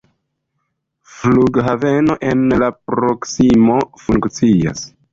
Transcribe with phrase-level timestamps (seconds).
[1.17, 4.87] Flughaveno en la proksimo funkcias.